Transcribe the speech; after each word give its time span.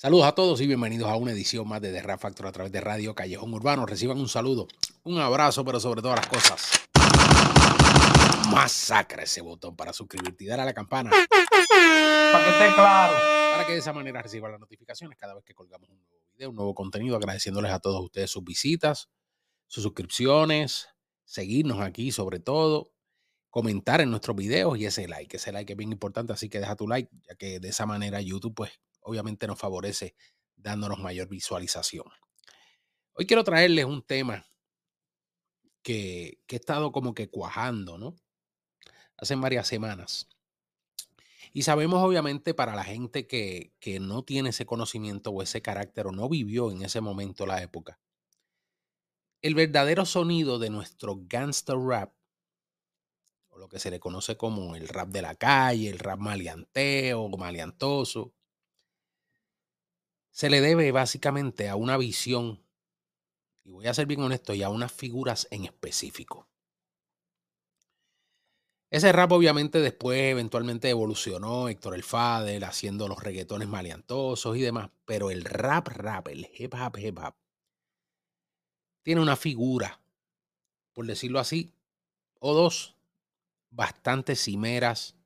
Saludos 0.00 0.26
a 0.26 0.32
todos 0.32 0.60
y 0.60 0.66
bienvenidos 0.68 1.10
a 1.10 1.16
una 1.16 1.32
edición 1.32 1.66
más 1.66 1.80
de 1.80 1.90
The 1.90 2.02
Rap 2.02 2.20
Factor 2.20 2.46
a 2.46 2.52
través 2.52 2.70
de 2.70 2.80
Radio 2.80 3.16
Callejón 3.16 3.52
Urbano. 3.52 3.84
Reciban 3.84 4.16
un 4.20 4.28
saludo, 4.28 4.68
un 5.02 5.18
abrazo, 5.18 5.64
pero 5.64 5.80
sobre 5.80 6.02
todas 6.02 6.20
las 6.20 6.28
cosas, 6.28 6.70
masacra 8.48 9.24
ese 9.24 9.40
botón 9.40 9.74
para 9.74 9.92
suscribirte 9.92 10.44
y 10.44 10.46
dar 10.46 10.60
a 10.60 10.64
la 10.64 10.72
campana. 10.72 11.10
Para 11.10 12.44
que 12.44 12.50
esté 12.50 12.74
claro. 12.76 13.14
Para 13.50 13.66
que 13.66 13.72
de 13.72 13.78
esa 13.80 13.92
manera 13.92 14.22
reciban 14.22 14.52
las 14.52 14.60
notificaciones 14.60 15.18
cada 15.18 15.34
vez 15.34 15.42
que 15.42 15.52
colgamos 15.52 15.90
un 15.90 15.98
nuevo 15.98 16.22
video, 16.32 16.50
un 16.50 16.54
nuevo 16.54 16.76
contenido. 16.76 17.16
Agradeciéndoles 17.16 17.72
a 17.72 17.80
todos 17.80 18.00
ustedes 18.00 18.30
sus 18.30 18.44
visitas, 18.44 19.08
sus 19.66 19.82
suscripciones, 19.82 20.90
seguirnos 21.24 21.80
aquí 21.80 22.12
sobre 22.12 22.38
todo, 22.38 22.92
comentar 23.50 24.00
en 24.00 24.12
nuestros 24.12 24.36
videos 24.36 24.78
y 24.78 24.86
ese 24.86 25.08
like. 25.08 25.38
Ese 25.38 25.50
like 25.50 25.72
es 25.72 25.76
bien 25.76 25.90
importante, 25.90 26.32
así 26.32 26.48
que 26.48 26.60
deja 26.60 26.76
tu 26.76 26.86
like, 26.86 27.10
ya 27.28 27.34
que 27.34 27.58
de 27.58 27.68
esa 27.70 27.84
manera 27.84 28.20
YouTube 28.20 28.54
pues 28.54 28.78
obviamente 29.08 29.46
nos 29.46 29.58
favorece 29.58 30.14
dándonos 30.56 30.98
mayor 30.98 31.28
visualización. 31.28 32.06
Hoy 33.14 33.26
quiero 33.26 33.44
traerles 33.44 33.84
un 33.84 34.02
tema 34.02 34.46
que, 35.82 36.40
que 36.46 36.56
he 36.56 36.58
estado 36.58 36.92
como 36.92 37.14
que 37.14 37.30
cuajando, 37.30 37.98
¿no? 37.98 38.14
Hace 39.16 39.34
varias 39.36 39.66
semanas. 39.66 40.28
Y 41.52 41.62
sabemos 41.62 42.02
obviamente 42.02 42.54
para 42.54 42.76
la 42.76 42.84
gente 42.84 43.26
que, 43.26 43.72
que 43.80 43.98
no 43.98 44.22
tiene 44.22 44.50
ese 44.50 44.66
conocimiento 44.66 45.30
o 45.30 45.42
ese 45.42 45.62
carácter 45.62 46.06
o 46.06 46.12
no 46.12 46.28
vivió 46.28 46.70
en 46.70 46.82
ese 46.82 47.00
momento 47.00 47.46
la 47.46 47.62
época, 47.62 47.98
el 49.40 49.54
verdadero 49.54 50.04
sonido 50.04 50.58
de 50.58 50.70
nuestro 50.70 51.20
gangster 51.22 51.76
rap, 51.76 52.12
o 53.48 53.58
lo 53.58 53.68
que 53.68 53.78
se 53.78 53.90
le 53.90 54.00
conoce 54.00 54.36
como 54.36 54.76
el 54.76 54.88
rap 54.88 55.08
de 55.08 55.22
la 55.22 55.34
calle, 55.36 55.88
el 55.88 55.98
rap 55.98 56.18
maleanteo, 56.18 57.28
maleantoso, 57.30 58.34
se 60.38 60.50
le 60.50 60.60
debe 60.60 60.92
básicamente 60.92 61.68
a 61.68 61.74
una 61.74 61.96
visión, 61.96 62.62
y 63.64 63.72
voy 63.72 63.88
a 63.88 63.92
ser 63.92 64.06
bien 64.06 64.20
honesto, 64.20 64.54
y 64.54 64.62
a 64.62 64.68
unas 64.68 64.92
figuras 64.92 65.48
en 65.50 65.64
específico. 65.64 66.46
Ese 68.88 69.10
rap 69.10 69.32
obviamente 69.32 69.80
después 69.80 70.16
eventualmente 70.30 70.90
evolucionó, 70.90 71.68
Héctor 71.68 71.96
El 71.96 72.04
Fader 72.04 72.64
haciendo 72.66 73.08
los 73.08 73.20
reggaetones 73.20 73.66
maleantosos 73.66 74.56
y 74.56 74.60
demás, 74.60 74.90
pero 75.04 75.32
el 75.32 75.42
rap 75.44 75.88
rap, 75.88 76.28
el 76.28 76.48
hip 76.56 76.72
hop 76.72 76.96
hip 76.98 77.18
hop, 77.18 77.34
tiene 79.02 79.20
una 79.20 79.34
figura, 79.34 80.00
por 80.92 81.04
decirlo 81.06 81.40
así, 81.40 81.72
o 82.38 82.54
dos, 82.54 82.94
bastante 83.70 84.36
cimeras, 84.36 85.16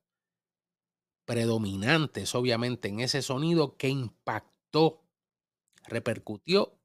predominantes 1.27 2.35
obviamente 2.35 2.89
en 2.89 3.01
ese 3.01 3.21
sonido 3.21 3.77
que 3.77 3.91
impactó 3.91 5.02
repercutió 5.84 6.78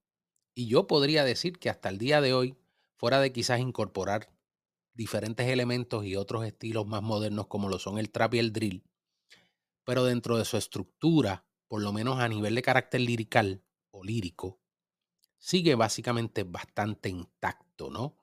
y 0.54 0.68
yo 0.68 0.88
podría 0.88 1.24
decir 1.24 1.60
que 1.60 1.70
hasta 1.70 1.90
el 1.90 1.98
día 1.98 2.22
de 2.22 2.34
hoy, 2.34 2.58
fuera 2.96 3.20
de 3.20 3.32
quizás 3.32 3.60
incorporar 3.60 4.34
diferentes 4.94 5.48
elementos 5.48 6.04
y 6.06 6.16
otros 6.16 6.46
estilos 6.46 6.88
más 6.88 7.04
modernos 7.04 7.48
como 7.48 7.70
lo 7.70 7.78
son 7.78 8.00
el 8.00 8.10
trap 8.10 8.34
y 8.34 8.40
el 8.40 8.52
drill, 8.52 8.84
pero 9.84 10.04
dentro 10.04 10.38
de 10.38 10.46
su 10.46 10.58
estructura, 10.58 11.46
por 11.68 11.82
lo 11.82 11.94
menos 11.94 12.20
a 12.20 12.28
nivel 12.28 12.56
de 12.56 12.64
carácter 12.64 13.02
lirical 13.02 13.64
o 13.92 14.04
lírico, 14.04 14.60
sigue 15.38 15.76
básicamente 15.76 16.44
bastante 16.44 17.10
intacto, 17.10 17.92
¿no? 17.92 18.18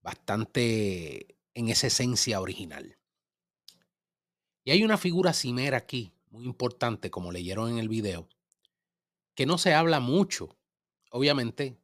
Bastante 0.00 1.38
en 1.52 1.68
esa 1.68 1.86
esencia 1.86 2.40
original. 2.40 2.98
Y 4.64 4.70
hay 4.70 4.82
una 4.82 4.96
figura 4.96 5.34
cimera 5.34 5.76
aquí, 5.76 6.14
muy 6.30 6.44
importante, 6.44 7.10
como 7.10 7.30
leyeron 7.30 7.70
en 7.70 7.78
el 7.78 7.88
video, 7.88 8.28
que 9.34 9.46
no 9.46 9.58
se 9.58 9.74
habla 9.74 10.00
mucho, 10.00 10.56
obviamente, 11.10 11.78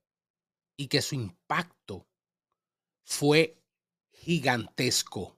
y 0.77 0.89
que 0.89 1.03
su 1.03 1.15
impacto 1.15 2.07
fue 3.05 3.63
gigantesco 4.13 5.37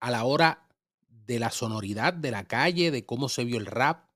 a 0.00 0.10
la 0.10 0.24
hora 0.24 0.68
de 1.08 1.38
la 1.38 1.50
sonoridad 1.50 2.12
de 2.12 2.30
la 2.30 2.46
calle, 2.46 2.90
de 2.90 3.06
cómo 3.06 3.28
se 3.28 3.44
vio 3.44 3.58
el 3.58 3.66
rap, 3.66 4.10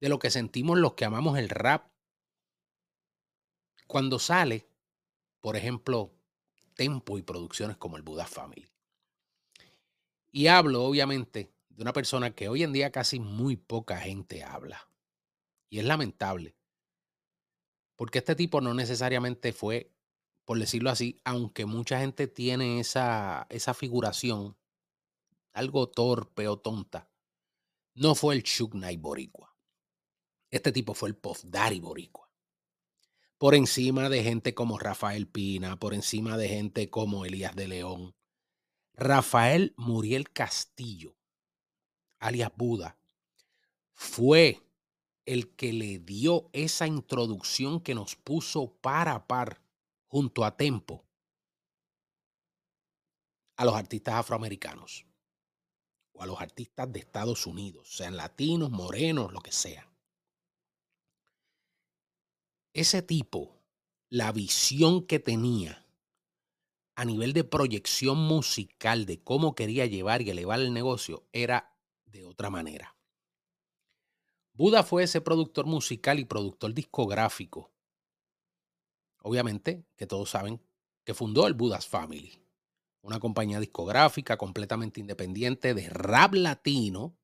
de 0.00 0.08
lo 0.08 0.18
que 0.18 0.30
sentimos 0.30 0.78
los 0.78 0.94
que 0.94 1.04
amamos 1.04 1.38
el 1.38 1.48
rap. 1.48 1.90
Cuando 3.86 4.18
sale, 4.18 4.68
por 5.40 5.56
ejemplo, 5.56 6.14
Tempo 6.74 7.18
y 7.18 7.22
producciones 7.22 7.76
como 7.76 7.98
el 7.98 8.02
Buddha 8.02 8.26
Family. 8.26 8.66
Y 10.32 10.46
hablo, 10.46 10.82
obviamente, 10.84 11.52
de 11.68 11.82
una 11.82 11.92
persona 11.92 12.34
que 12.34 12.48
hoy 12.48 12.62
en 12.62 12.72
día 12.72 12.90
casi 12.90 13.20
muy 13.20 13.56
poca 13.56 13.98
gente 13.98 14.42
habla. 14.42 14.89
Y 15.70 15.78
es 15.78 15.84
lamentable. 15.86 16.56
Porque 17.96 18.18
este 18.18 18.34
tipo 18.34 18.60
no 18.60 18.74
necesariamente 18.74 19.52
fue, 19.52 19.94
por 20.44 20.58
decirlo 20.58 20.90
así, 20.90 21.20
aunque 21.24 21.64
mucha 21.64 22.00
gente 22.00 22.26
tiene 22.26 22.80
esa, 22.80 23.46
esa 23.48 23.72
figuración, 23.72 24.58
algo 25.52 25.88
torpe 25.88 26.48
o 26.48 26.58
tonta, 26.58 27.10
no 27.94 28.14
fue 28.14 28.34
el 28.34 28.42
Chuck 28.42 28.74
boricua. 28.98 29.56
Este 30.50 30.72
tipo 30.72 30.94
fue 30.94 31.10
el 31.10 31.16
Puff 31.16 31.44
Daddy 31.44 31.80
boricua. 31.80 32.30
Por 33.38 33.54
encima 33.54 34.08
de 34.08 34.22
gente 34.22 34.54
como 34.54 34.78
Rafael 34.78 35.28
Pina, 35.28 35.78
por 35.78 35.94
encima 35.94 36.36
de 36.36 36.48
gente 36.48 36.90
como 36.90 37.24
Elías 37.24 37.54
de 37.54 37.68
León. 37.68 38.14
Rafael 38.94 39.72
Muriel 39.76 40.30
Castillo, 40.30 41.16
alias 42.18 42.52
Buda, 42.54 42.98
fue 43.94 44.60
el 45.26 45.54
que 45.54 45.72
le 45.72 45.98
dio 45.98 46.48
esa 46.52 46.86
introducción 46.86 47.80
que 47.80 47.94
nos 47.94 48.16
puso 48.16 48.72
par 48.80 49.08
a 49.08 49.26
par 49.26 49.62
junto 50.06 50.44
a 50.44 50.56
Tempo 50.56 51.04
a 53.56 53.64
los 53.64 53.74
artistas 53.74 54.14
afroamericanos 54.14 55.04
o 56.12 56.22
a 56.22 56.26
los 56.26 56.40
artistas 56.40 56.90
de 56.90 57.00
Estados 57.00 57.46
Unidos, 57.46 57.94
sean 57.94 58.16
latinos, 58.16 58.70
morenos, 58.70 59.32
lo 59.32 59.40
que 59.40 59.52
sea. 59.52 59.86
Ese 62.72 63.02
tipo, 63.02 63.60
la 64.08 64.32
visión 64.32 65.06
que 65.06 65.18
tenía 65.18 65.86
a 66.94 67.04
nivel 67.04 67.32
de 67.32 67.44
proyección 67.44 68.18
musical 68.18 69.06
de 69.06 69.22
cómo 69.22 69.54
quería 69.54 69.86
llevar 69.86 70.22
y 70.22 70.30
elevar 70.30 70.60
el 70.60 70.72
negocio 70.72 71.26
era 71.32 71.76
de 72.06 72.24
otra 72.24 72.50
manera. 72.50 72.96
Buda 74.60 74.82
fue 74.82 75.04
ese 75.04 75.22
productor 75.22 75.64
musical 75.64 76.18
y 76.18 76.26
productor 76.26 76.74
discográfico. 76.74 77.72
Obviamente, 79.22 79.86
que 79.96 80.06
todos 80.06 80.28
saben, 80.28 80.60
que 81.02 81.14
fundó 81.14 81.46
el 81.46 81.54
Buddha's 81.54 81.86
Family, 81.86 82.44
una 83.00 83.20
compañía 83.20 83.58
discográfica 83.58 84.36
completamente 84.36 85.00
independiente 85.00 85.72
de 85.72 85.88
rap 85.88 86.34
latino 86.34 87.16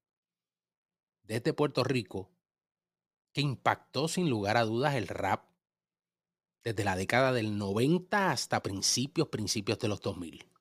desde 1.25 1.53
Puerto 1.53 1.85
Rico, 1.85 2.31
que 3.35 3.43
impactó 3.43 4.09
sin 4.09 4.31
lugar 4.31 4.57
a 4.57 4.65
dudas 4.65 4.95
el 4.95 5.07
rap 5.07 5.45
desde 6.65 6.85
la 6.85 6.97
década 6.97 7.35
del 7.35 7.59
90 7.59 8.31
hasta 8.31 8.63
principios, 8.63 9.29
principios 9.29 9.79
de 9.79 9.89
los 9.89 10.01
2000. 10.01 10.56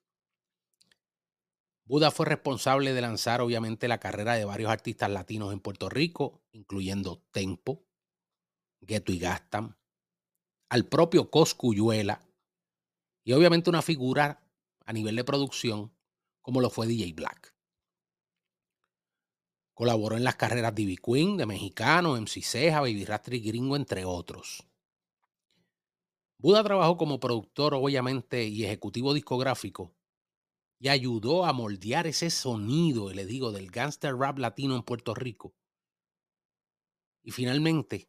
Buda 1.88 2.10
fue 2.10 2.26
responsable 2.26 2.92
de 2.92 3.00
lanzar 3.00 3.40
obviamente 3.40 3.86
la 3.86 4.00
carrera 4.00 4.34
de 4.34 4.44
varios 4.44 4.70
artistas 4.70 5.08
latinos 5.08 5.52
en 5.52 5.60
Puerto 5.60 5.88
Rico, 5.88 6.42
incluyendo 6.50 7.22
Tempo, 7.30 7.86
Gueto 8.80 9.12
y 9.12 9.20
Gastam, 9.20 9.76
al 10.68 10.86
propio 10.86 11.30
Coscuyuela 11.30 12.26
y 13.22 13.32
obviamente 13.34 13.70
una 13.70 13.82
figura 13.82 14.42
a 14.84 14.92
nivel 14.92 15.14
de 15.14 15.22
producción 15.22 15.92
como 16.40 16.60
lo 16.60 16.70
fue 16.70 16.88
DJ 16.88 17.12
Black. 17.12 17.54
Colaboró 19.72 20.16
en 20.16 20.24
las 20.24 20.34
carreras 20.34 20.74
de 20.74 20.82
Ivy 20.82 20.96
Queen, 20.96 21.36
de 21.36 21.46
Mexicano, 21.46 22.16
MC 22.20 22.42
Ceja, 22.42 22.80
Baby 22.80 23.04
Rastri 23.04 23.38
Gringo, 23.38 23.76
entre 23.76 24.04
otros. 24.04 24.66
Buda 26.38 26.64
trabajó 26.64 26.96
como 26.96 27.20
productor, 27.20 27.74
obviamente, 27.74 28.44
y 28.44 28.64
ejecutivo 28.64 29.14
discográfico 29.14 29.95
y 30.78 30.88
ayudó 30.88 31.46
a 31.46 31.52
moldear 31.52 32.06
ese 32.06 32.30
sonido, 32.30 33.12
le 33.12 33.24
digo, 33.24 33.52
del 33.52 33.70
gangster 33.70 34.14
rap 34.14 34.38
latino 34.38 34.76
en 34.76 34.82
Puerto 34.82 35.14
Rico. 35.14 35.54
Y 37.22 37.30
finalmente, 37.30 38.08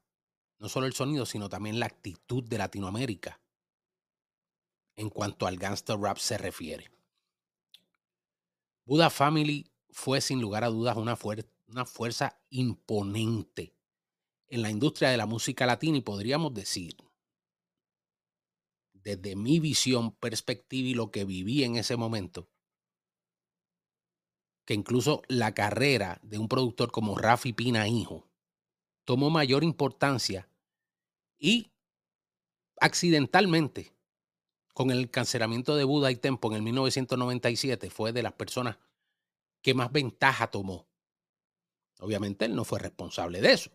no 0.60 0.70
solo 0.70 0.86
el 0.86 0.94
sonido, 0.94 1.26
sino 1.26 1.50
también 1.50 1.80
la 1.80 1.86
actitud 1.86 2.44
de 2.44 2.58
Latinoamérica 2.58 3.40
en 4.96 5.10
cuanto 5.10 5.46
al 5.46 5.58
gangster 5.58 5.98
rap 5.98 6.18
se 6.18 6.38
refiere. 6.38 6.92
Buddha 8.84 9.10
Family 9.10 9.70
fue 9.92 10.22
sin 10.22 10.42
lugar 10.42 10.64
a 10.64 10.70
dudas 10.70 10.98
una, 10.98 11.18
una 11.68 11.86
fuerza 11.86 12.42
imponente 12.50 13.76
en 14.48 14.62
la 14.62 14.72
industria 14.72 15.10
de 15.10 15.18
la 15.18 15.26
música 15.26 15.66
latina 15.66 15.98
y 15.98 16.02
podríamos 16.02 16.54
decir, 16.54 16.96
desde 18.94 19.36
mi 19.36 19.60
visión, 19.60 20.12
perspectiva 20.12 20.88
y 20.90 20.94
lo 20.94 21.12
que 21.12 21.26
viví 21.26 21.64
en 21.64 21.76
ese 21.76 21.96
momento, 21.96 22.50
que 24.68 24.74
incluso 24.74 25.22
la 25.30 25.54
carrera 25.54 26.20
de 26.24 26.38
un 26.38 26.50
productor 26.50 26.92
como 26.92 27.18
Rafi 27.18 27.54
Pina 27.54 27.88
Hijo 27.88 28.28
tomó 29.06 29.30
mayor 29.30 29.64
importancia 29.64 30.50
y 31.40 31.72
accidentalmente, 32.82 33.94
con 34.74 34.92
el 34.92 35.10
cancelamiento 35.10 35.78
de 35.78 35.86
Buda 35.86 36.12
y 36.12 36.18
Tempo 36.18 36.50
en 36.50 36.56
el 36.56 36.64
1997, 36.64 37.90
fue 37.90 38.12
de 38.12 38.22
las 38.22 38.34
personas 38.34 38.78
que 39.62 39.74
más 39.74 39.90
ventaja 39.90 40.52
tomó. 40.52 40.86
Obviamente 42.00 42.44
él 42.44 42.54
no 42.54 42.66
fue 42.66 42.80
responsable 42.80 43.40
de 43.40 43.54
eso. 43.54 43.72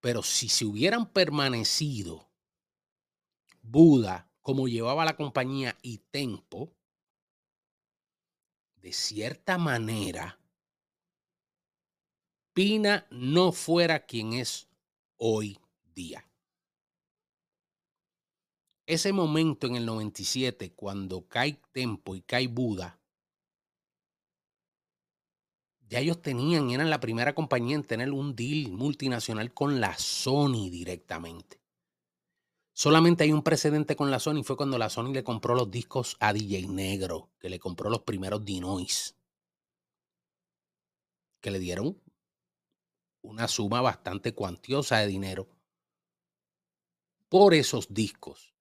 Pero 0.00 0.24
si 0.24 0.48
se 0.48 0.64
hubieran 0.64 1.06
permanecido 1.12 2.28
Buda 3.62 4.28
como 4.42 4.66
llevaba 4.66 5.04
la 5.04 5.16
compañía 5.16 5.78
y 5.80 5.98
Tempo, 5.98 6.75
de 8.86 8.92
cierta 8.92 9.58
manera, 9.58 10.38
Pina 12.52 13.04
no 13.10 13.50
fuera 13.50 14.06
quien 14.06 14.34
es 14.34 14.68
hoy 15.16 15.58
día. 15.92 16.24
Ese 18.86 19.12
momento 19.12 19.66
en 19.66 19.74
el 19.74 19.86
97, 19.86 20.70
cuando 20.74 21.26
cae 21.26 21.60
Tempo 21.72 22.14
y 22.14 22.20
cae 22.20 22.46
Buda, 22.46 23.00
ya 25.88 25.98
ellos 25.98 26.22
tenían, 26.22 26.70
eran 26.70 26.88
la 26.88 27.00
primera 27.00 27.34
compañía 27.34 27.74
en 27.74 27.82
tener 27.82 28.12
un 28.12 28.36
deal 28.36 28.70
multinacional 28.70 29.52
con 29.52 29.80
la 29.80 29.98
Sony 29.98 30.70
directamente. 30.70 31.60
Solamente 32.78 33.24
hay 33.24 33.32
un 33.32 33.42
precedente 33.42 33.96
con 33.96 34.10
la 34.10 34.18
Sony, 34.18 34.42
fue 34.44 34.58
cuando 34.58 34.76
la 34.76 34.90
Sony 34.90 35.10
le 35.10 35.24
compró 35.24 35.54
los 35.54 35.70
discos 35.70 36.18
a 36.20 36.34
DJ 36.34 36.68
Negro, 36.68 37.30
que 37.40 37.48
le 37.48 37.58
compró 37.58 37.88
los 37.88 38.02
primeros 38.02 38.44
Dinois, 38.44 39.16
que 41.40 41.50
le 41.50 41.58
dieron 41.58 41.98
una 43.22 43.48
suma 43.48 43.80
bastante 43.80 44.34
cuantiosa 44.34 44.98
de 44.98 45.06
dinero 45.06 45.48
por 47.30 47.54
esos 47.54 47.94
discos. 47.94 48.54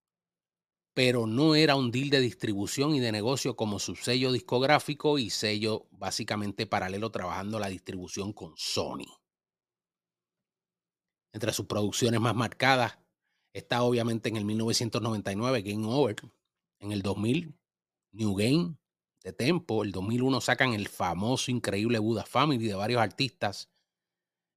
Pero 0.94 1.28
no 1.28 1.54
era 1.56 1.76
un 1.76 1.92
deal 1.92 2.10
de 2.10 2.22
distribución 2.22 2.96
y 2.96 3.02
de 3.02 3.12
negocio 3.12 3.58
como 3.58 3.80
su 3.80 3.98
sello 3.98 4.32
discográfico 4.32 5.20
y 5.20 5.30
sello 5.30 5.90
básicamente 5.92 6.66
paralelo 6.66 7.12
trabajando 7.12 7.60
la 7.60 7.68
distribución 7.68 8.32
con 8.32 8.54
Sony. 8.56 9.12
Entre 11.34 11.52
sus 11.52 11.66
producciones 11.66 12.22
más 12.22 12.34
marcadas 12.34 12.98
está 13.58 13.84
obviamente 13.84 14.30
en 14.30 14.38
el 14.38 14.46
1999 14.46 15.62
Game 15.62 15.88
Over, 15.88 16.16
en 16.80 16.92
el 16.92 17.02
2000 17.02 17.58
New 18.12 18.36
Game 18.36 18.76
de 19.24 19.34
Tempo, 19.34 19.84
el 19.84 19.92
2001 19.92 20.42
sacan 20.42 20.74
el 20.74 20.88
famoso 20.88 21.52
increíble 21.52 22.00
Buddha 22.00 22.26
Family 22.26 22.68
de 22.68 22.76
varios 22.76 23.02
artistas 23.02 23.70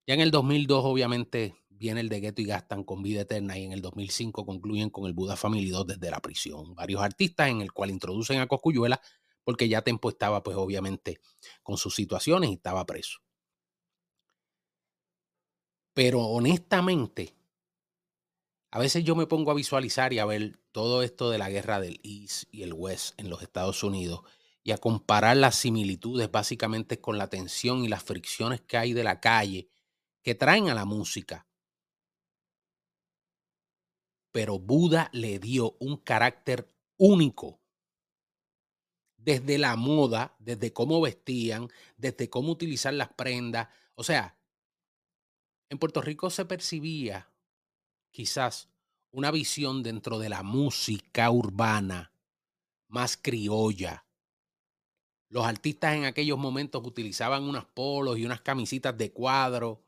ya 0.08 0.14
en 0.14 0.22
el 0.22 0.30
2002, 0.30 0.86
obviamente, 0.86 1.54
viene 1.68 2.00
el 2.00 2.08
de 2.08 2.20
Ghetto 2.20 2.40
y 2.40 2.46
Gastan 2.46 2.82
con 2.82 3.02
Vida 3.02 3.20
Eterna 3.20 3.58
y 3.58 3.64
en 3.64 3.72
el 3.72 3.82
2005 3.82 4.46
concluyen 4.46 4.88
con 4.88 5.04
el 5.04 5.12
Buda 5.12 5.36
Family 5.36 5.68
2 5.68 5.86
desde 5.86 6.10
la 6.10 6.20
prisión. 6.20 6.74
Varios 6.74 7.02
artistas 7.02 7.50
en 7.50 7.60
el 7.60 7.74
cual 7.74 7.90
introducen 7.90 8.40
a 8.40 8.46
Coscuyuela 8.46 9.02
porque 9.44 9.68
ya 9.68 9.82
Tempo 9.82 10.08
estaba, 10.08 10.42
pues 10.42 10.56
obviamente, 10.56 11.20
con 11.62 11.76
sus 11.76 11.94
situaciones 11.94 12.48
y 12.48 12.54
estaba 12.54 12.86
preso. 12.86 13.18
Pero 15.92 16.22
honestamente, 16.22 17.36
a 18.70 18.78
veces 18.78 19.04
yo 19.04 19.16
me 19.16 19.26
pongo 19.26 19.50
a 19.50 19.54
visualizar 19.54 20.12
y 20.12 20.18
a 20.18 20.26
ver 20.26 20.58
todo 20.72 21.02
esto 21.02 21.30
de 21.30 21.38
la 21.38 21.48
guerra 21.48 21.80
del 21.80 22.00
East 22.02 22.44
y 22.50 22.62
el 22.62 22.74
West 22.74 23.18
en 23.18 23.30
los 23.30 23.42
Estados 23.42 23.82
Unidos 23.82 24.20
y 24.62 24.72
a 24.72 24.78
comparar 24.78 25.38
las 25.38 25.54
similitudes 25.54 26.30
básicamente 26.30 27.00
con 27.00 27.16
la 27.16 27.30
tensión 27.30 27.84
y 27.84 27.88
las 27.88 28.02
fricciones 28.02 28.60
que 28.60 28.76
hay 28.76 28.92
de 28.92 29.04
la 29.04 29.20
calle 29.20 29.68
que 30.22 30.34
traen 30.34 30.68
a 30.68 30.74
la 30.74 30.84
música. 30.84 31.46
Pero 34.32 34.58
Buda 34.58 35.08
le 35.14 35.38
dio 35.38 35.76
un 35.80 35.96
carácter 35.96 36.68
único. 36.98 37.62
Desde 39.16 39.56
la 39.56 39.74
moda, 39.76 40.36
desde 40.38 40.74
cómo 40.74 41.00
vestían, 41.00 41.68
desde 41.96 42.28
cómo 42.28 42.52
utilizar 42.52 42.92
las 42.92 43.08
prendas. 43.08 43.68
O 43.94 44.04
sea, 44.04 44.38
en 45.70 45.78
Puerto 45.78 46.02
Rico 46.02 46.28
se 46.28 46.44
percibía 46.44 47.27
quizás 48.10 48.68
una 49.10 49.30
visión 49.30 49.82
dentro 49.82 50.18
de 50.18 50.28
la 50.28 50.42
música 50.42 51.30
urbana 51.30 52.12
más 52.88 53.16
criolla. 53.16 54.06
Los 55.28 55.44
artistas 55.44 55.94
en 55.94 56.04
aquellos 56.04 56.38
momentos 56.38 56.82
utilizaban 56.84 57.44
unas 57.44 57.66
polos 57.66 58.18
y 58.18 58.24
unas 58.24 58.40
camisitas 58.40 58.96
de 58.96 59.12
cuadro 59.12 59.84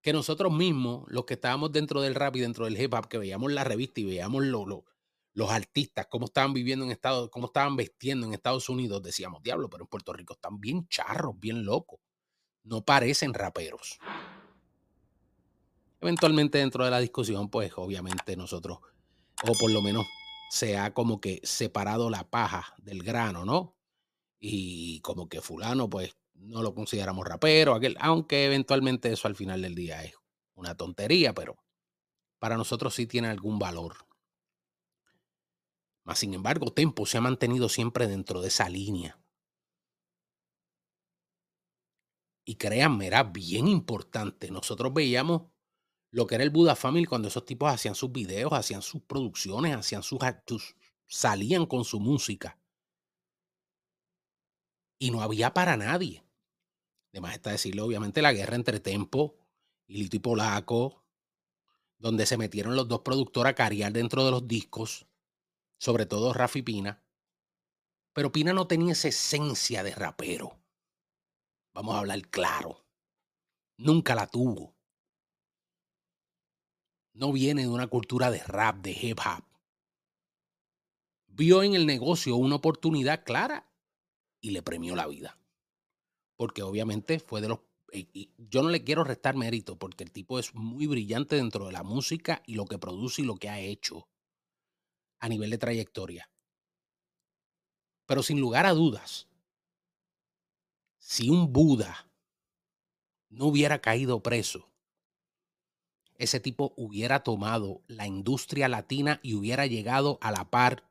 que 0.00 0.12
nosotros 0.12 0.52
mismos, 0.52 1.04
los 1.08 1.24
que 1.24 1.34
estábamos 1.34 1.72
dentro 1.72 2.00
del 2.00 2.14
rap 2.14 2.36
y 2.36 2.40
dentro 2.40 2.66
del 2.66 2.80
hip 2.80 2.92
hop, 2.92 3.08
que 3.08 3.18
veíamos 3.18 3.50
la 3.50 3.64
revista 3.64 4.00
y 4.00 4.04
veíamos 4.04 4.44
los 4.44 5.50
artistas, 5.50 6.06
cómo 6.10 6.26
estaban 6.26 6.52
viviendo 6.52 6.84
en 6.84 6.90
Estados, 6.92 7.30
cómo 7.30 7.46
estaban 7.46 7.74
vestiendo 7.74 8.26
en 8.26 8.34
Estados 8.34 8.68
Unidos, 8.68 9.02
decíamos, 9.02 9.42
diablo, 9.42 9.68
pero 9.70 9.84
en 9.84 9.88
Puerto 9.88 10.12
Rico 10.12 10.34
están 10.34 10.60
bien 10.60 10.86
charros, 10.88 11.40
bien 11.40 11.64
locos. 11.64 12.00
No 12.62 12.84
parecen 12.84 13.34
raperos. 13.34 13.98
Eventualmente 16.04 16.58
dentro 16.58 16.84
de 16.84 16.90
la 16.90 16.98
discusión, 16.98 17.48
pues 17.48 17.72
obviamente 17.76 18.36
nosotros, 18.36 18.76
o 19.42 19.52
por 19.58 19.70
lo 19.70 19.80
menos 19.80 20.04
se 20.50 20.76
ha 20.76 20.92
como 20.92 21.18
que 21.18 21.40
separado 21.44 22.10
la 22.10 22.28
paja 22.28 22.74
del 22.76 23.02
grano, 23.02 23.46
¿no? 23.46 23.74
Y 24.38 25.00
como 25.00 25.30
que 25.30 25.40
fulano, 25.40 25.88
pues 25.88 26.14
no 26.34 26.60
lo 26.60 26.74
consideramos 26.74 27.26
rapero, 27.26 27.80
aunque 28.00 28.44
eventualmente 28.44 29.10
eso 29.10 29.28
al 29.28 29.34
final 29.34 29.62
del 29.62 29.74
día 29.74 30.04
es 30.04 30.14
una 30.54 30.74
tontería, 30.76 31.32
pero 31.32 31.56
para 32.38 32.58
nosotros 32.58 32.94
sí 32.94 33.06
tiene 33.06 33.28
algún 33.28 33.58
valor. 33.58 33.96
Mas, 36.02 36.18
sin 36.18 36.34
embargo, 36.34 36.70
Tempo 36.70 37.06
se 37.06 37.16
ha 37.16 37.22
mantenido 37.22 37.70
siempre 37.70 38.06
dentro 38.08 38.42
de 38.42 38.48
esa 38.48 38.68
línea. 38.68 39.18
Y 42.44 42.56
créanme, 42.56 43.06
era 43.06 43.22
bien 43.22 43.68
importante. 43.68 44.50
Nosotros 44.50 44.92
veíamos 44.92 45.53
lo 46.14 46.28
que 46.28 46.36
era 46.36 46.44
el 46.44 46.50
Buda 46.50 46.76
Family 46.76 47.06
cuando 47.06 47.26
esos 47.26 47.44
tipos 47.44 47.68
hacían 47.72 47.96
sus 47.96 48.12
videos, 48.12 48.52
hacían 48.52 48.82
sus 48.82 49.02
producciones, 49.02 49.74
hacían 49.74 50.04
sus, 50.04 50.20
sus 50.46 50.76
salían 51.08 51.66
con 51.66 51.84
su 51.84 51.98
música. 51.98 52.56
Y 55.00 55.10
no 55.10 55.22
había 55.22 55.52
para 55.52 55.76
nadie. 55.76 56.24
Además 57.12 57.34
está 57.34 57.50
decirlo, 57.50 57.84
obviamente, 57.84 58.22
la 58.22 58.32
guerra 58.32 58.54
entre 58.54 58.78
Tempo 58.78 59.34
y 59.88 59.96
Lito 59.96 60.14
y 60.14 60.20
Polaco, 60.20 61.02
donde 61.98 62.26
se 62.26 62.38
metieron 62.38 62.76
los 62.76 62.86
dos 62.86 63.00
productores 63.00 63.50
a 63.50 63.56
cariar 63.56 63.92
dentro 63.92 64.24
de 64.24 64.30
los 64.30 64.46
discos, 64.46 65.08
sobre 65.78 66.06
todo 66.06 66.32
Rafi 66.32 66.62
Pina. 66.62 67.02
Pero 68.12 68.30
Pina 68.30 68.52
no 68.52 68.68
tenía 68.68 68.92
esa 68.92 69.08
esencia 69.08 69.82
de 69.82 69.92
rapero. 69.92 70.60
Vamos 71.74 71.96
a 71.96 71.98
hablar 71.98 72.22
claro. 72.28 72.86
Nunca 73.78 74.14
la 74.14 74.28
tuvo. 74.28 74.73
No 77.14 77.32
viene 77.32 77.62
de 77.62 77.68
una 77.68 77.86
cultura 77.86 78.30
de 78.30 78.42
rap, 78.42 78.82
de 78.82 78.92
hip 78.92 79.18
hop. 79.20 79.44
Vio 81.26 81.62
en 81.62 81.74
el 81.74 81.86
negocio 81.86 82.36
una 82.36 82.56
oportunidad 82.56 83.24
clara 83.24 83.68
y 84.40 84.50
le 84.50 84.62
premió 84.62 84.94
la 84.94 85.06
vida 85.06 85.38
porque 86.36 86.62
obviamente 86.62 87.18
fue 87.18 87.40
de 87.40 87.48
los... 87.48 87.60
yo 88.38 88.62
no 88.62 88.70
le 88.70 88.84
quiero 88.84 89.04
restar 89.04 89.36
mérito 89.36 89.78
porque 89.78 90.04
el 90.04 90.12
tipo 90.12 90.38
es 90.38 90.54
muy 90.54 90.86
brillante 90.86 91.36
dentro 91.36 91.66
de 91.66 91.72
la 91.72 91.82
música 91.82 92.42
y 92.46 92.54
lo 92.54 92.66
que 92.66 92.78
produce 92.78 93.22
y 93.22 93.24
lo 93.24 93.36
que 93.36 93.48
ha 93.48 93.60
hecho 93.60 94.08
a 95.20 95.28
nivel 95.28 95.50
de 95.50 95.58
trayectoria. 95.58 96.30
Pero 98.06 98.22
sin 98.22 98.40
lugar 98.40 98.66
a 98.66 98.72
dudas, 98.72 99.28
si 100.98 101.30
un 101.30 101.52
Buda 101.52 102.10
no 103.30 103.46
hubiera 103.46 103.80
caído 103.80 104.22
preso, 104.22 104.70
ese 106.24 106.40
tipo 106.40 106.74
hubiera 106.76 107.22
tomado 107.22 107.82
la 107.86 108.06
industria 108.06 108.68
latina 108.68 109.20
y 109.22 109.34
hubiera 109.34 109.66
llegado 109.66 110.18
a 110.20 110.30
la 110.30 110.50
par, 110.50 110.84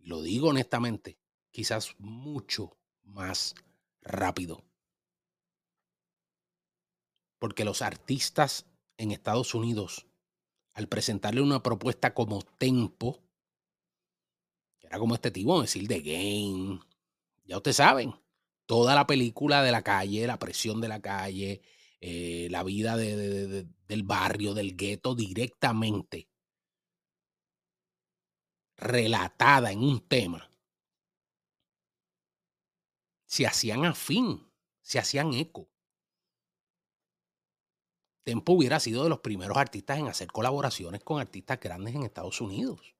lo 0.00 0.22
digo 0.22 0.48
honestamente, 0.48 1.18
quizás 1.50 1.94
mucho 1.98 2.76
más 3.02 3.54
rápido. 4.02 4.64
Porque 7.38 7.64
los 7.64 7.82
artistas 7.82 8.66
en 8.96 9.10
Estados 9.10 9.54
Unidos, 9.54 10.06
al 10.74 10.88
presentarle 10.88 11.42
una 11.42 11.62
propuesta 11.62 12.14
como 12.14 12.42
Tempo, 12.42 13.22
era 14.80 14.98
como 14.98 15.14
este 15.14 15.30
tipo, 15.30 15.60
decir 15.60 15.88
de 15.88 16.00
Game, 16.00 16.80
ya 17.44 17.56
ustedes 17.56 17.76
saben, 17.76 18.14
toda 18.66 18.94
la 18.94 19.06
película 19.06 19.62
de 19.62 19.72
la 19.72 19.82
calle, 19.82 20.26
la 20.26 20.38
presión 20.38 20.80
de 20.80 20.88
la 20.88 21.00
calle, 21.00 21.62
eh, 22.00 22.48
la 22.50 22.62
vida 22.62 22.96
del 22.96 24.02
barrio, 24.04 24.54
del 24.54 24.76
gueto 24.76 25.14
directamente 25.14 26.28
relatada 28.76 29.72
en 29.72 29.80
un 29.80 30.00
tema 30.00 30.50
se 33.26 33.46
hacían 33.46 33.84
afín, 33.84 34.50
se 34.82 34.98
hacían 34.98 35.34
eco. 35.34 35.68
Tempo 38.24 38.52
hubiera 38.52 38.80
sido 38.80 39.04
de 39.04 39.10
los 39.10 39.20
primeros 39.20 39.56
artistas 39.56 39.98
en 39.98 40.08
hacer 40.08 40.28
colaboraciones 40.28 41.02
con 41.04 41.20
artistas 41.20 41.60
grandes 41.60 41.94
en 41.94 42.02
Estados 42.04 42.40
Unidos. 42.40 42.94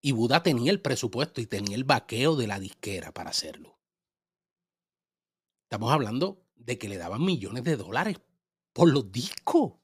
Y 0.00 0.12
Buda 0.12 0.42
tenía 0.42 0.70
el 0.70 0.80
presupuesto 0.80 1.40
y 1.40 1.46
tenía 1.46 1.76
el 1.76 1.84
vaqueo 1.84 2.36
de 2.36 2.46
la 2.46 2.58
disquera 2.58 3.12
para 3.12 3.30
hacerlo. 3.30 3.78
Estamos 5.64 5.92
hablando 5.92 6.45
de 6.56 6.78
que 6.78 6.88
le 6.88 6.96
daban 6.96 7.24
millones 7.24 7.64
de 7.64 7.76
dólares 7.76 8.18
por 8.72 8.92
los 8.92 9.10
discos. 9.10 9.74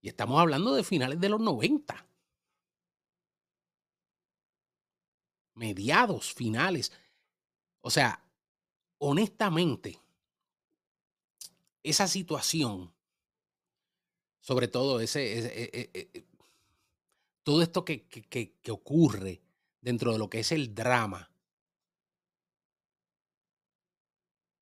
Y 0.00 0.08
estamos 0.08 0.40
hablando 0.40 0.74
de 0.74 0.84
finales 0.84 1.20
de 1.20 1.28
los 1.28 1.40
90. 1.40 2.06
Mediados, 5.54 6.32
finales. 6.32 6.92
O 7.80 7.90
sea, 7.90 8.24
honestamente, 8.98 9.98
esa 11.82 12.06
situación, 12.06 12.92
sobre 14.40 14.68
todo 14.68 15.00
ese, 15.00 15.38
e, 15.38 15.70
e, 15.72 15.90
e, 16.14 16.24
todo 17.42 17.62
esto 17.62 17.84
que, 17.84 18.06
que, 18.06 18.52
que 18.60 18.70
ocurre 18.70 19.42
dentro 19.80 20.12
de 20.12 20.18
lo 20.18 20.30
que 20.30 20.40
es 20.40 20.52
el 20.52 20.74
drama, 20.74 21.27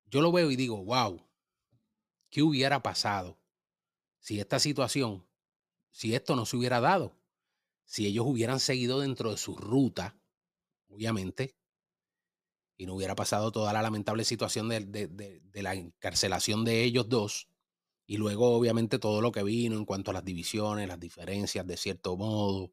yo 0.06 0.20
lo 0.20 0.32
veo 0.32 0.50
y 0.50 0.56
digo, 0.56 0.82
wow, 0.84 1.22
¿qué 2.30 2.42
hubiera 2.42 2.82
pasado 2.82 3.38
si 4.18 4.40
esta 4.40 4.58
situación, 4.58 5.26
si 5.90 6.14
esto 6.14 6.36
no 6.36 6.46
se 6.46 6.56
hubiera 6.56 6.80
dado? 6.80 7.16
Si 7.84 8.06
ellos 8.06 8.26
hubieran 8.26 8.60
seguido 8.60 9.00
dentro 9.00 9.30
de 9.30 9.36
su 9.36 9.56
ruta, 9.56 10.18
obviamente, 10.88 11.56
y 12.76 12.86
no 12.86 12.94
hubiera 12.94 13.14
pasado 13.14 13.52
toda 13.52 13.72
la 13.72 13.82
lamentable 13.82 14.24
situación 14.24 14.68
de, 14.68 15.40
la 15.54 15.74
encarcelación 15.74 16.64
de 16.64 16.84
ellos 16.84 17.08
dos, 17.08 17.48
y 18.06 18.18
luego 18.18 18.56
obviamente 18.56 18.98
todo 18.98 19.20
lo 19.20 19.32
que 19.32 19.42
vino 19.42 19.76
en 19.76 19.84
cuanto 19.84 20.10
a 20.10 20.14
las 20.14 20.24
divisiones, 20.24 20.86
las 20.86 21.00
diferencias 21.00 21.66
de 21.66 21.76
cierto 21.76 22.16
modo, 22.16 22.72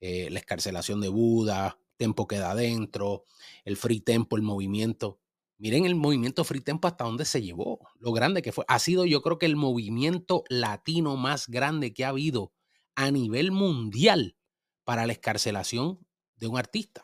eh, 0.00 0.28
la 0.30 0.38
escarcelación 0.38 1.00
de 1.00 1.08
Buda, 1.08 1.78
Tempo 1.96 2.28
queda 2.28 2.52
adentro, 2.52 3.24
el 3.64 3.76
Free 3.76 4.00
Tempo, 4.00 4.36
el 4.36 4.42
movimiento. 4.42 5.18
Miren 5.58 5.84
el 5.86 5.94
movimiento 5.96 6.44
Free 6.44 6.60
Tempo 6.60 6.86
hasta 6.88 7.04
dónde 7.04 7.24
se 7.24 7.42
llevó, 7.42 7.80
lo 7.98 8.12
grande 8.12 8.42
que 8.42 8.52
fue. 8.52 8.64
Ha 8.68 8.78
sido 8.78 9.04
yo 9.04 9.22
creo 9.22 9.38
que 9.38 9.46
el 9.46 9.56
movimiento 9.56 10.44
latino 10.48 11.16
más 11.16 11.48
grande 11.48 11.92
que 11.92 12.04
ha 12.04 12.10
habido 12.10 12.52
a 12.94 13.10
nivel 13.10 13.50
mundial 13.50 14.36
para 14.84 15.06
la 15.06 15.12
escarcelación 15.12 16.06
de 16.36 16.46
un 16.46 16.58
artista. 16.58 17.02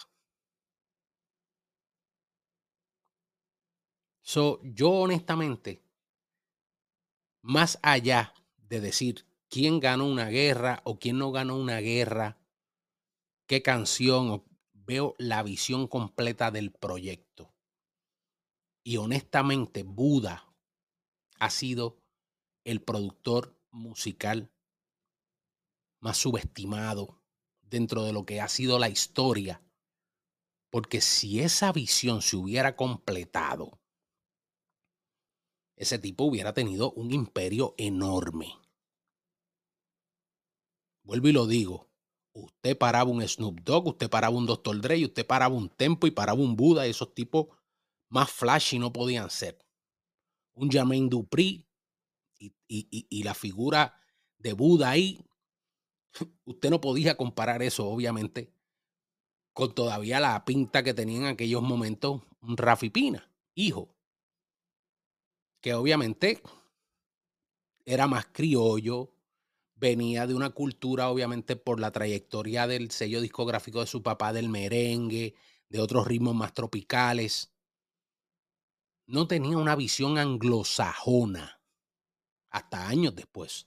So, 4.23 4.58
yo 4.64 4.90
honestamente, 4.90 5.84
más 7.42 7.78
allá 7.82 8.34
de 8.56 8.80
decir 8.80 9.25
quién 9.49 9.78
ganó 9.78 10.06
una 10.06 10.28
guerra 10.30 10.80
o 10.84 10.99
quién 10.99 11.18
no 11.18 11.30
ganó 11.30 11.56
una 11.56 11.78
guerra, 11.78 12.38
qué 13.46 13.62
canción, 13.62 14.44
veo 14.75 15.14
la 15.18 15.42
visión 15.42 15.87
completa 15.88 16.50
del 16.50 16.73
proyecto. 16.73 17.53
Y 18.85 18.99
honestamente, 18.99 19.83
Buda 19.83 20.55
ha 21.41 21.50
sido 21.50 21.97
el 22.64 22.83
productor 22.83 23.59
musical 23.71 24.53
más 26.00 26.19
subestimado 26.19 27.19
dentro 27.62 28.05
de 28.05 28.12
lo 28.12 28.26
que 28.26 28.43
ha 28.43 28.49
sido 28.49 28.79
la 28.79 28.91
historia. 28.91 29.62
Porque 30.71 31.00
si 31.00 31.41
esa 31.41 31.73
visión 31.73 32.21
se 32.21 32.37
hubiera 32.37 32.76
completado, 32.76 33.81
ese 35.76 35.99
tipo 35.99 36.25
hubiera 36.25 36.53
tenido 36.53 36.93
un 36.93 37.11
imperio 37.12 37.75
enorme. 37.79 38.55
Vuelvo 41.05 41.29
y 41.29 41.33
lo 41.33 41.47
digo. 41.47 41.88
Usted 42.35 42.76
paraba 42.76 43.11
un 43.11 43.26
Snoop 43.26 43.61
Dogg, 43.61 43.87
usted 43.88 44.11
paraba 44.11 44.37
un 44.37 44.45
Dr. 44.45 44.81
Dre, 44.81 45.05
usted 45.05 45.26
paraba 45.26 45.55
un 45.55 45.69
Tempo 45.69 46.07
y 46.07 46.11
paraba 46.11 46.41
un 46.41 46.57
Buda, 46.57 46.85
esos 46.87 47.14
tipos 47.14 47.47
más 48.14 48.30
flashy 48.30 48.78
no 48.78 48.92
podían 48.92 49.28
ser. 49.28 49.59
Un 50.54 50.71
Jermaine 50.71 51.09
Dupri 51.09 51.66
y, 52.38 53.23
la 53.25 53.35
figura 53.35 54.00
de 54.38 54.52
Buda 54.52 54.90
ahí, 54.90 55.21
usted 56.44 56.71
no 56.71 56.80
podía 56.80 57.16
comparar 57.16 57.61
eso, 57.61 57.88
obviamente, 57.88 58.54
con 59.52 59.75
todavía 59.75 60.21
la 60.21 60.44
pinta 60.44 60.85
que 60.85 60.94
tenía 60.94 61.18
en 61.18 61.26
aquellos 61.26 61.62
momentos 61.62 62.23
un 62.40 62.56
Rafi 62.56 62.90
Pina, 62.90 63.28
hijo 63.56 63.94
que 65.61 65.73
obviamente 65.75 66.42
era 67.87 68.06
más 68.06 68.26
criollo, 68.26 69.14
venía 69.75 70.26
de 70.26 70.35
una 70.35 70.50
cultura, 70.50 71.09
obviamente, 71.09 71.56
por 71.56 71.80
la 71.80 71.90
trayectoria 71.90 72.66
del 72.66 72.90
sello 72.90 73.21
discográfico 73.21 73.80
de 73.80 73.87
su 73.87 74.02
papá, 74.02 74.33
del 74.33 74.50
merengue, 74.50 75.35
de 75.71 75.80
otros 75.80 76.06
ritmos 76.06 76.35
más 76.35 76.52
tropicales. 76.52 77.53
No 79.06 79.28
tenía 79.28 79.58
una 79.58 79.76
visión 79.76 80.18
anglosajona 80.18 81.61
hasta 82.50 82.88
años 82.88 83.14
después. 83.14 83.66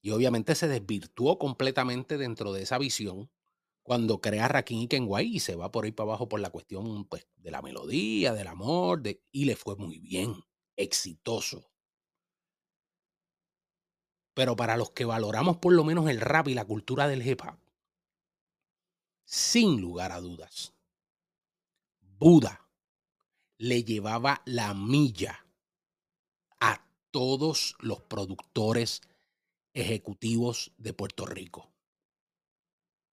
Y 0.00 0.10
obviamente 0.10 0.54
se 0.54 0.68
desvirtuó 0.68 1.38
completamente 1.38 2.18
dentro 2.18 2.52
de 2.52 2.62
esa 2.62 2.78
visión 2.78 3.30
cuando 3.82 4.20
crea 4.20 4.48
Rakim 4.48 4.88
Kenway 4.88 5.36
y 5.36 5.40
se 5.40 5.56
va 5.56 5.72
por 5.72 5.84
ahí 5.84 5.92
para 5.92 6.10
abajo 6.10 6.28
por 6.28 6.40
la 6.40 6.50
cuestión 6.50 7.04
pues, 7.06 7.26
de 7.36 7.50
la 7.50 7.62
melodía, 7.62 8.32
del 8.32 8.46
amor, 8.46 9.02
de, 9.02 9.22
y 9.32 9.44
le 9.44 9.56
fue 9.56 9.76
muy 9.76 9.98
bien 9.98 10.34
exitoso. 10.76 11.70
Pero 14.34 14.56
para 14.56 14.76
los 14.76 14.90
que 14.92 15.04
valoramos 15.04 15.58
por 15.58 15.72
lo 15.72 15.84
menos 15.84 16.08
el 16.08 16.20
rap 16.20 16.48
y 16.48 16.54
la 16.54 16.64
cultura 16.64 17.08
del 17.08 17.26
hip 17.26 17.40
hop, 17.42 17.58
sin 19.24 19.80
lugar 19.80 20.12
a 20.12 20.20
dudas, 20.20 20.74
Buda 22.18 22.68
le 23.58 23.84
llevaba 23.84 24.42
la 24.44 24.74
milla 24.74 25.46
a 26.60 26.84
todos 27.10 27.76
los 27.78 28.00
productores 28.02 29.02
ejecutivos 29.74 30.72
de 30.78 30.92
Puerto 30.92 31.26
Rico. 31.26 31.72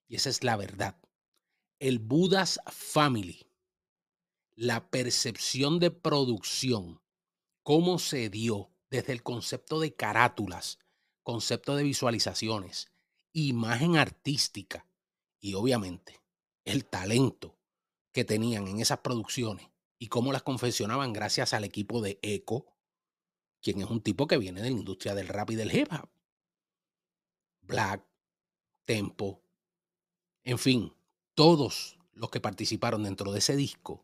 Y 0.08 0.16
esa 0.16 0.30
es 0.30 0.44
la 0.44 0.58
verdad. 0.58 0.98
El 1.80 2.00
Budas 2.00 2.60
Family, 2.68 3.48
la 4.56 4.90
percepción 4.90 5.80
de 5.80 5.92
producción 5.92 7.02
cómo 7.64 8.00
se 8.00 8.30
dio 8.30 8.72
desde 8.90 9.14
el 9.14 9.22
concepto 9.22 9.80
de 9.80 9.94
carátulas, 9.94 10.80
concepto 11.24 11.76
de 11.76 11.84
visualizaciones, 11.84 12.92
imagen 13.32 13.96
artística 13.96 14.88
y 15.40 15.54
obviamente 15.54 16.20
el 16.66 16.86
talento 16.86 17.58
que 18.12 18.26
tenían 18.26 18.68
en 18.68 18.80
esas 18.80 19.00
producciones 19.00 19.70
y 20.00 20.08
cómo 20.08 20.32
las 20.32 20.44
confeccionaban 20.44 21.14
gracias 21.14 21.54
al 21.54 21.66
equipo 21.66 22.02
de 22.02 22.18
Eco, 22.22 22.74
quien 23.62 23.82
es 23.82 23.90
un 23.90 24.02
tipo 24.02 24.26
que 24.26 24.38
viene 24.38 24.62
de 24.62 24.70
la 24.70 24.76
industria 24.76 25.14
del 25.14 25.28
rap 25.28 25.52
y 25.52 25.56
del 25.56 25.76
hip 25.76 25.92
hop. 25.92 26.10
Black, 27.62 28.04
Tempo, 28.86 29.44
en 30.44 30.58
fin, 30.58 30.94
todos 31.36 32.00
los 32.14 32.32
que 32.32 32.40
participaron 32.40 33.04
dentro 33.04 33.32
de 33.32 33.38
ese 33.38 33.56
disco 33.56 34.04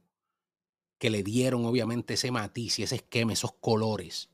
que 1.00 1.10
le 1.10 1.24
dieron 1.24 1.66
obviamente 1.66 2.14
ese 2.14 2.32
matiz 2.32 2.80
y 2.80 2.84
ese 2.84 2.96
esquema, 2.96 3.34
esos 3.34 3.54
colores, 3.54 4.30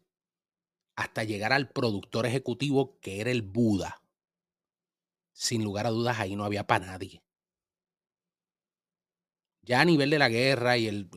hasta 0.96 1.24
llegar 1.24 1.54
al 1.54 1.70
productor 1.70 2.26
ejecutivo 2.26 3.00
que 3.00 3.22
era 3.22 3.32
el 3.32 3.42
Buda. 3.42 4.04
Sin 5.32 5.64
lugar 5.64 5.88
a 5.88 5.92
dudas, 5.92 6.20
ahí 6.20 6.36
no 6.36 6.44
había 6.44 6.68
para 6.68 6.86
nadie. 6.86 7.24
Ya 9.62 9.82
a 9.82 9.86
nivel 9.86 10.10
de 10.10 10.20
la 10.20 10.30
guerra 10.30 10.78
y 10.78 10.88
el, 10.88 11.10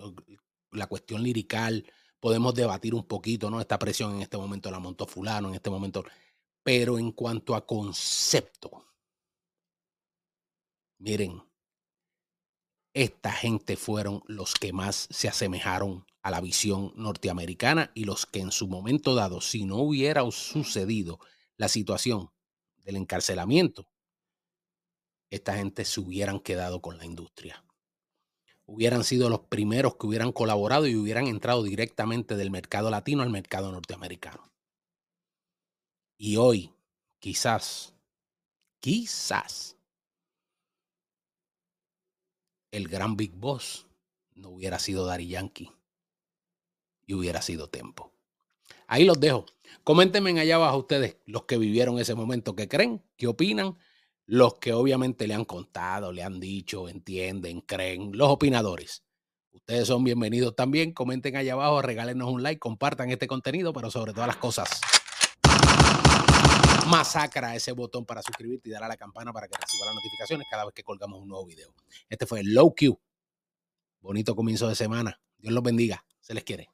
la 0.75 0.87
cuestión 0.87 1.23
lirical, 1.23 1.87
podemos 2.21 2.55
debatir 2.55 2.95
un 2.95 3.07
poquito, 3.07 3.51
¿no? 3.51 3.61
Esta 3.61 3.79
presión 3.79 4.15
en 4.15 4.23
este 4.23 4.37
momento 4.37 4.71
la 4.71 4.79
montó 4.79 5.07
fulano, 5.07 5.49
en 5.49 5.55
este 5.55 5.71
momento. 5.71 6.05
Pero 6.63 6.99
en 6.99 7.13
cuanto 7.13 7.55
a 7.55 7.67
concepto, 7.67 8.87
miren, 10.99 11.43
esta 12.95 13.33
gente 13.33 13.77
fueron 13.77 14.23
los 14.27 14.55
que 14.55 14.73
más 14.73 15.09
se 15.11 15.29
asemejaron 15.29 16.07
a 16.23 16.31
la 16.31 16.41
visión 16.41 16.93
norteamericana 16.97 17.91
y 17.95 18.05
los 18.05 18.25
que 18.25 18.41
en 18.41 18.53
su 18.53 18.69
momento 18.69 19.15
dado, 19.15 19.41
si 19.41 19.65
no 19.65 19.77
hubiera 19.77 20.23
sucedido 20.31 21.19
la 21.57 21.69
situación 21.69 22.31
del 22.77 22.97
encarcelamiento, 22.97 23.89
esta 25.31 25.57
gente 25.57 25.85
se 25.85 26.01
hubieran 26.01 26.39
quedado 26.39 26.81
con 26.81 26.97
la 26.97 27.05
industria. 27.05 27.64
Hubieran 28.67 29.05
sido 29.05 29.29
los 29.29 29.41
primeros 29.41 29.97
que 29.97 30.07
hubieran 30.07 30.33
colaborado 30.33 30.87
y 30.87 30.97
hubieran 30.97 31.27
entrado 31.27 31.63
directamente 31.63 32.37
del 32.37 32.51
mercado 32.51 32.91
latino 32.91 33.23
al 33.23 33.31
mercado 33.31 33.71
norteamericano. 33.71 34.51
Y 36.17 36.37
hoy, 36.37 36.73
quizás, 37.19 37.95
quizás, 38.81 39.77
el 42.71 42.89
gran 42.89 43.17
Big 43.17 43.33
Boss 43.33 43.87
no 44.35 44.49
hubiera 44.49 44.79
sido 44.79 45.07
Dari 45.07 45.29
Yankee 45.29 45.71
y 47.07 47.15
hubiera 47.15 47.43
sido 47.43 47.69
Tempo. 47.69 48.13
Ahí 48.87 49.05
los 49.05 49.21
dejo. 49.21 49.47
Coméntenme 49.83 50.39
allá 50.41 50.57
abajo 50.57 50.79
ustedes, 50.79 51.17
los 51.27 51.45
que 51.45 51.59
vivieron 51.59 51.99
ese 51.99 52.15
momento, 52.15 52.55
qué 52.57 52.69
creen, 52.69 53.03
qué 53.17 53.27
opinan, 53.27 53.77
los 54.27 54.55
que 54.55 54.73
obviamente 54.73 55.27
le 55.27 55.35
han 55.35 55.45
contado, 55.45 56.13
le 56.13 56.23
han 56.23 56.41
dicho, 56.41 56.89
entienden, 56.89 57.61
creen, 57.61 58.11
los 58.17 58.31
opinadores. 58.31 59.05
Ustedes 59.53 59.87
son 59.87 60.03
bienvenidos 60.03 60.57
también. 60.57 60.93
Comenten 60.93 61.37
allá 61.37 61.53
abajo, 61.53 61.83
regálenos 61.83 62.31
un 62.31 62.43
like, 62.43 62.59
compartan 62.59 63.11
este 63.11 63.27
contenido, 63.27 63.73
pero 63.73 63.91
sobre 63.91 64.13
todas 64.13 64.27
las 64.27 64.37
cosas, 64.37 64.81
masacra 66.89 67.55
ese 67.55 67.73
botón 67.73 68.05
para 68.05 68.23
suscribirte 68.23 68.69
y 68.69 68.73
dar 68.73 68.85
a 68.85 68.89
la 68.89 68.97
campana 68.97 69.33
para 69.33 69.47
que 69.47 69.57
reciba 69.61 69.87
las 69.87 69.95
notificaciones 69.95 70.47
cada 70.51 70.65
vez 70.65 70.75
que 70.75 70.83
colgamos 70.83 71.21
un 71.21 71.29
nuevo 71.29 71.47
video. 71.47 71.73
Este 72.09 72.27
fue 72.27 72.41
el 72.41 72.53
Low 72.53 72.75
Q. 72.75 72.99
Bonito 74.01 74.35
comienzo 74.35 74.69
de 74.69 74.75
semana. 74.75 75.21
Dios 75.39 75.53
los 75.53 75.63
bendiga. 75.63 76.05
Se 76.21 76.35
les 76.35 76.45
quiere. 76.45 76.74